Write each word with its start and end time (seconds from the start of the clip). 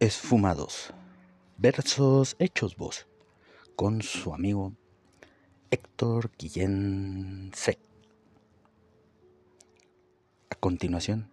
Esfumados. 0.00 0.94
Versos 1.58 2.34
hechos 2.38 2.74
voz. 2.74 3.06
Con 3.76 4.00
su 4.00 4.32
amigo 4.32 4.72
Héctor 5.70 6.30
Guillén 6.38 7.50
C. 7.54 7.78
A 10.48 10.54
continuación, 10.54 11.30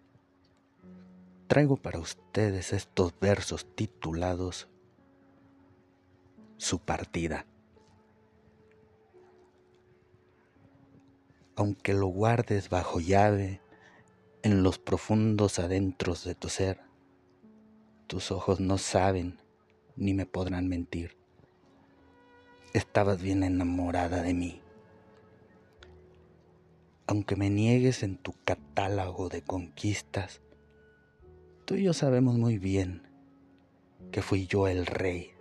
traigo 1.46 1.78
para 1.78 1.98
ustedes 1.98 2.74
estos 2.74 3.18
versos 3.18 3.66
titulados 3.74 4.68
Su 6.58 6.78
partida. 6.78 7.46
Aunque 11.56 11.94
lo 11.94 12.08
guardes 12.08 12.68
bajo 12.68 13.00
llave 13.00 13.62
en 14.42 14.62
los 14.62 14.78
profundos 14.78 15.58
adentros 15.58 16.22
de 16.24 16.34
tu 16.34 16.50
ser, 16.50 16.87
tus 18.08 18.32
ojos 18.32 18.58
no 18.58 18.78
saben 18.78 19.38
ni 19.94 20.14
me 20.14 20.24
podrán 20.24 20.66
mentir. 20.66 21.16
Estabas 22.72 23.20
bien 23.20 23.42
enamorada 23.42 24.22
de 24.22 24.32
mí. 24.32 24.62
Aunque 27.06 27.36
me 27.36 27.50
niegues 27.50 28.02
en 28.02 28.16
tu 28.16 28.34
catálogo 28.44 29.28
de 29.28 29.42
conquistas, 29.42 30.40
tú 31.66 31.74
y 31.74 31.84
yo 31.84 31.92
sabemos 31.92 32.36
muy 32.38 32.58
bien 32.58 33.02
que 34.10 34.22
fui 34.22 34.46
yo 34.46 34.68
el 34.68 34.86
rey 34.86 35.32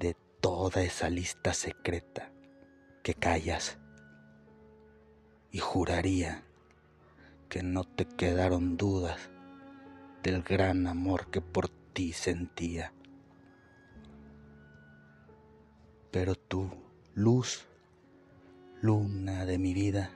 de 0.00 0.16
toda 0.40 0.82
esa 0.82 1.08
lista 1.10 1.54
secreta 1.54 2.32
que 3.04 3.14
callas. 3.14 3.78
Y 5.52 5.58
juraría 5.58 6.42
que 7.48 7.62
no 7.62 7.84
te 7.84 8.04
quedaron 8.04 8.76
dudas 8.76 9.30
del 10.22 10.42
gran 10.42 10.86
amor 10.86 11.30
que 11.30 11.40
por 11.40 11.68
ti 11.68 12.12
sentía. 12.12 12.92
Pero 16.10 16.34
tú, 16.34 16.70
luz, 17.14 17.66
luna 18.80 19.44
de 19.44 19.58
mi 19.58 19.74
vida, 19.74 20.10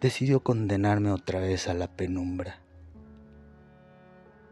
decidió 0.00 0.40
condenarme 0.40 1.10
otra 1.10 1.40
vez 1.40 1.68
a 1.68 1.74
la 1.74 1.88
penumbra. 1.88 2.60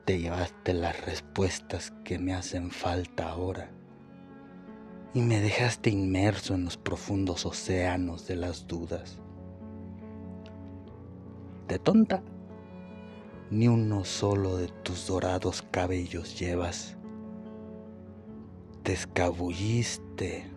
Te 0.05 0.19
llevaste 0.19 0.75
las 0.75 1.05
respuestas 1.05 1.92
que 2.05 2.19
me 2.19 2.34
hacen 2.34 2.70
falta 2.70 3.28
ahora 3.28 3.70
y 5.14 5.23
me 5.23 5.41
dejaste 5.41 5.91
inmerso 5.91 6.55
en 6.55 6.64
los 6.64 6.77
profundos 6.77 7.47
océanos 7.47 8.27
de 8.27 8.36
las 8.36 8.67
dudas. 8.67 9.20
De 11.67 11.78
tonta, 11.78 12.23
ni 13.50 13.66
uno 13.66 14.04
solo 14.04 14.56
de 14.56 14.68
tus 14.68 15.06
dorados 15.06 15.62
cabellos 15.70 16.38
llevas. 16.38 16.96
Te 18.82 18.92
escabulliste 18.92 20.50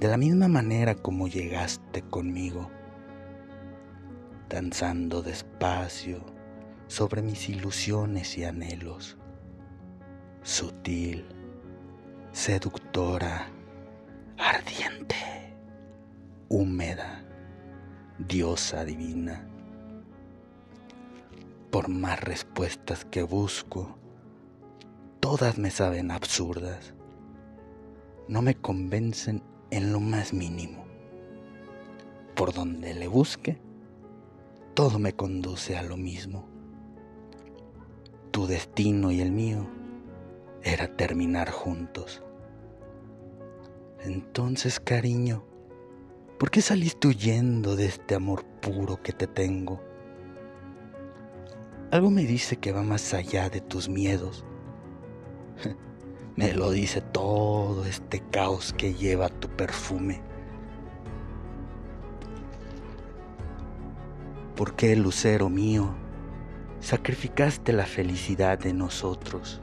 de 0.00 0.08
la 0.08 0.16
misma 0.16 0.48
manera 0.48 0.94
como 0.94 1.26
llegaste 1.26 2.02
conmigo, 2.02 2.70
danzando 4.48 5.22
despacio 5.22 6.24
sobre 6.86 7.22
mis 7.22 7.48
ilusiones 7.48 8.36
y 8.38 8.44
anhelos, 8.44 9.16
sutil, 10.42 11.26
seductora, 12.32 13.48
ardiente, 14.36 15.16
húmeda, 16.48 17.24
diosa 18.18 18.84
divina 18.84 19.48
por 21.74 21.88
más 21.88 22.20
respuestas 22.20 23.04
que 23.04 23.24
busco, 23.24 23.98
todas 25.18 25.58
me 25.58 25.72
saben 25.72 26.12
absurdas. 26.12 26.94
No 28.28 28.42
me 28.42 28.54
convencen 28.54 29.42
en 29.72 29.92
lo 29.92 29.98
más 29.98 30.32
mínimo. 30.32 30.84
Por 32.36 32.54
donde 32.54 32.94
le 32.94 33.08
busque, 33.08 33.60
todo 34.74 35.00
me 35.00 35.14
conduce 35.14 35.76
a 35.76 35.82
lo 35.82 35.96
mismo. 35.96 36.46
Tu 38.30 38.46
destino 38.46 39.10
y 39.10 39.20
el 39.20 39.32
mío 39.32 39.66
era 40.62 40.96
terminar 40.96 41.50
juntos. 41.50 42.22
Entonces, 44.04 44.78
cariño, 44.78 45.44
¿por 46.38 46.52
qué 46.52 46.60
saliste 46.60 47.08
huyendo 47.08 47.74
de 47.74 47.86
este 47.86 48.14
amor 48.14 48.44
puro 48.60 49.02
que 49.02 49.12
te 49.12 49.26
tengo? 49.26 49.93
Algo 51.94 52.10
me 52.10 52.24
dice 52.24 52.56
que 52.56 52.72
va 52.72 52.82
más 52.82 53.14
allá 53.14 53.48
de 53.48 53.60
tus 53.60 53.88
miedos. 53.88 54.44
me 56.36 56.52
lo 56.52 56.72
dice 56.72 57.00
todo 57.00 57.84
este 57.84 58.18
caos 58.32 58.74
que 58.76 58.94
lleva 58.94 59.28
tu 59.28 59.48
perfume. 59.48 60.20
¿Por 64.56 64.74
qué, 64.74 64.96
lucero 64.96 65.48
mío, 65.48 65.94
sacrificaste 66.80 67.72
la 67.72 67.86
felicidad 67.86 68.58
de 68.58 68.74
nosotros? 68.74 69.62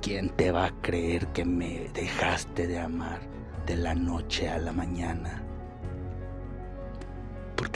¿Quién 0.00 0.28
te 0.28 0.52
va 0.52 0.66
a 0.66 0.80
creer 0.80 1.26
que 1.32 1.44
me 1.44 1.90
dejaste 1.92 2.68
de 2.68 2.78
amar 2.78 3.18
de 3.66 3.78
la 3.78 3.96
noche 3.96 4.48
a 4.48 4.58
la 4.58 4.70
mañana? 4.70 5.45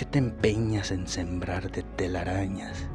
¿Por 0.01 0.07
qué 0.07 0.13
te 0.13 0.19
empeñas 0.19 0.93
en 0.93 1.07
sembrar 1.07 1.71
de 1.71 1.83
telarañas 1.83 2.87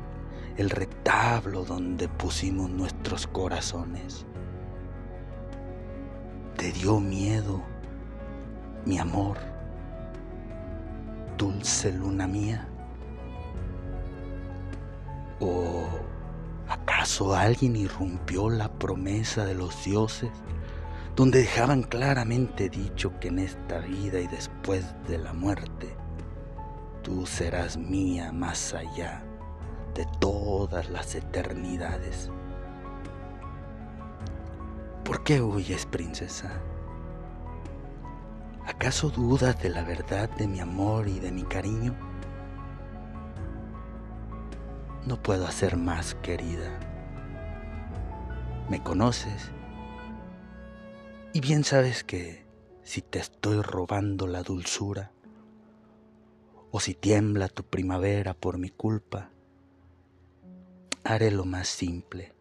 el 0.57 0.71
retablo 0.71 1.63
donde 1.63 2.07
pusimos 2.07 2.67
nuestros 2.67 3.27
corazones? 3.27 4.25
¿Te 6.57 6.71
dio 6.71 6.99
miedo, 6.99 7.61
mi 8.85 8.97
amor, 8.97 9.37
dulce 11.37 11.91
luna 11.91 12.25
mía? 12.25 12.67
¿O 15.39 15.83
acaso 16.67 17.35
alguien 17.35 17.75
irrumpió 17.75 18.49
la 18.49 18.67
promesa 18.79 19.45
de 19.45 19.53
los 19.53 19.85
dioses 19.85 20.31
donde 21.15 21.37
dejaban 21.41 21.83
claramente 21.83 22.67
dicho 22.67 23.19
que 23.19 23.27
en 23.27 23.37
esta 23.37 23.77
vida 23.77 24.19
y 24.19 24.25
después 24.25 24.95
de 25.07 25.19
la 25.19 25.33
muerte 25.33 25.95
tú 27.05 27.23
serás 27.27 27.77
mía 27.77 28.31
más 28.31 28.73
allá 28.73 29.23
de 29.93 30.07
todas 30.19 30.89
las 30.89 31.13
eternidades. 31.13 32.31
¿Por 35.03 35.23
qué 35.23 35.39
huyes, 35.39 35.85
princesa? 35.85 36.59
¿Acaso 38.65 39.11
dudas 39.11 39.61
de 39.61 39.69
la 39.69 39.83
verdad 39.83 40.27
de 40.31 40.47
mi 40.47 40.59
amor 40.59 41.07
y 41.07 41.19
de 41.19 41.31
mi 41.31 41.43
cariño? 41.43 41.95
No 45.05 45.21
puedo 45.21 45.45
hacer 45.45 45.77
más, 45.77 46.15
querida. 46.15 46.79
Me 48.67 48.81
conoces 48.81 49.51
y 51.33 51.39
bien 51.39 51.63
sabes 51.63 52.03
que 52.03 52.47
si 52.81 53.03
te 53.03 53.19
estoy 53.19 53.61
robando 53.61 54.25
la 54.25 54.41
dulzura, 54.41 55.11
o 56.75 56.81
si 56.81 56.93
tiembla 56.93 57.47
tu 57.47 57.63
primavera 57.63 58.33
por 58.33 58.57
mi 58.57 58.69
culpa, 58.69 59.29
haré 61.05 61.31
lo 61.31 61.45
más 61.45 61.69
simple. 61.69 62.33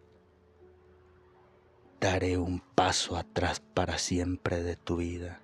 Daré 2.00 2.36
un 2.36 2.58
paso 2.58 3.16
atrás 3.16 3.60
para 3.60 3.96
siempre 3.96 4.60
de 4.64 4.74
tu 4.74 4.96
vida. 4.96 5.40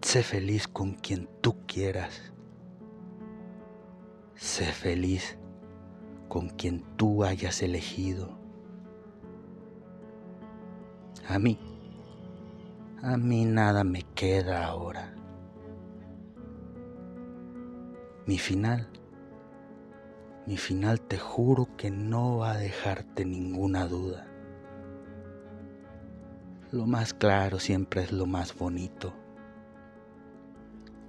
Sé 0.00 0.22
feliz 0.22 0.66
con 0.66 0.94
quien 0.94 1.28
tú 1.42 1.58
quieras. 1.66 2.32
Sé 4.34 4.72
feliz 4.72 5.36
con 6.30 6.48
quien 6.48 6.84
tú 6.96 7.22
hayas 7.22 7.60
elegido. 7.60 8.30
A 11.28 11.38
mí, 11.38 11.58
a 13.02 13.18
mí 13.18 13.44
nada 13.44 13.84
me 13.84 14.00
queda 14.14 14.64
ahora. 14.64 15.16
Mi 18.24 18.38
final, 18.38 18.88
mi 20.46 20.56
final 20.56 21.00
te 21.00 21.18
juro 21.18 21.68
que 21.76 21.90
no 21.90 22.36
va 22.36 22.52
a 22.52 22.56
dejarte 22.56 23.24
ninguna 23.24 23.88
duda. 23.88 24.28
Lo 26.70 26.86
más 26.86 27.14
claro 27.14 27.58
siempre 27.58 28.04
es 28.04 28.12
lo 28.12 28.26
más 28.26 28.56
bonito. 28.56 29.12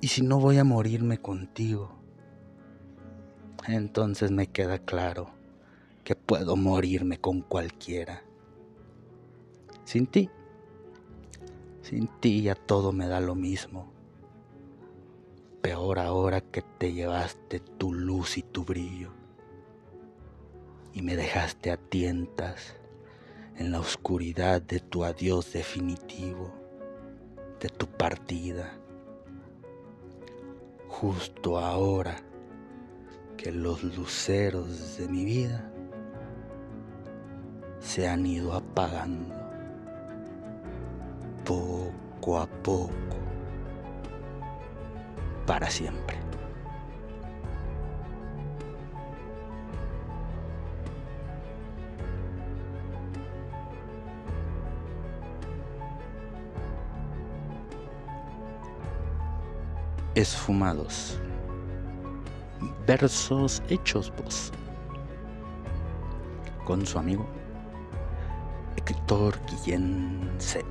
Y 0.01 0.07
si 0.07 0.24
no 0.24 0.39
voy 0.39 0.57
a 0.57 0.63
morirme 0.63 1.19
contigo, 1.19 1.92
entonces 3.68 4.31
me 4.31 4.48
queda 4.48 4.80
claro 4.80 5.30
que 6.04 6.15
puedo 6.15 6.56
morirme 6.56 7.19
con 7.19 7.42
cualquiera. 7.42 8.24
Sin 9.83 10.07
ti, 10.07 10.31
sin 11.83 12.07
ti 12.19 12.42
ya 12.42 12.56
todo 12.56 12.92
me 12.92 13.07
da 13.07 13.19
lo 13.19 13.36
mismo 13.36 13.94
peor 15.63 15.98
ahora 15.98 16.42
que 16.42 16.62
te 16.62 16.92
llevaste 16.92 17.62
tu 17.62 17.94
luz 17.94 18.38
y 18.38 18.44
tu 18.44 18.65
brillo. 18.65 19.12
y 20.94 21.01
me 21.01 21.15
dejaste 21.15 21.71
a 21.71 21.77
tientas 21.77 22.75
en 23.57 23.71
la 23.71 23.80
oscuridad 23.80 24.62
de 24.62 24.80
tu 24.81 25.06
adiós 25.06 25.54
definitivo, 25.54 26.51
de 27.62 27.69
tu 27.69 27.88
partida. 27.88 28.74
Justo 30.88 31.57
ahora 31.57 32.18
que 33.38 33.51
los 33.51 33.83
luceros 33.83 34.98
de 34.98 35.07
mi 35.07 35.24
vida 35.24 35.71
se 37.80 38.07
han 38.07 38.25
ido 38.27 38.54
apagando 38.54 39.33
poco 41.45 42.38
a 42.38 42.48
poco 42.48 43.23
para 45.45 45.69
siempre. 45.69 46.18
Esfumados. 60.16 61.19
Versos 62.86 63.63
hechos 63.69 64.13
voz. 64.24 64.51
Con 66.66 66.86
su 66.86 67.00
amigo 67.00 67.25
Héctor 68.75 69.36
Guillén 69.48 70.30
C. 70.38 70.63